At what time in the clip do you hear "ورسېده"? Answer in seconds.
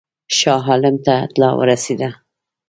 1.57-2.09